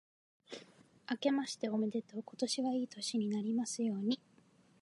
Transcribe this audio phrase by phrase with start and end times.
[1.05, 2.23] あけましておめでとう。
[2.23, 4.19] 今年はいい年になりますように。